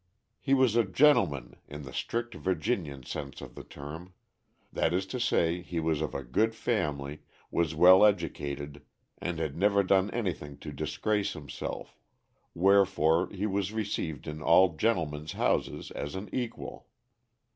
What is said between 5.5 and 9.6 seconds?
he was of a good family, was well educated, and had